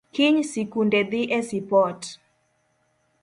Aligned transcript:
Kiny 0.13 0.37
sikunde 0.51 0.99
dhi 1.11 1.21
e 1.37 1.39
sipot 1.47 2.01